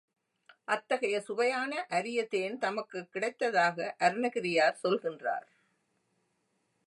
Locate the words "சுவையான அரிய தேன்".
1.21-2.57